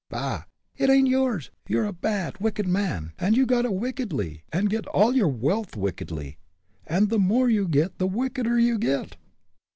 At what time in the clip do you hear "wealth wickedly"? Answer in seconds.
5.27-6.39